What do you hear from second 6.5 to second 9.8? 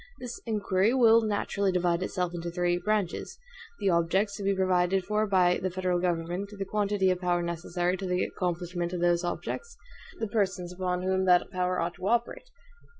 the quantity of power necessary to the accomplishment of those objects,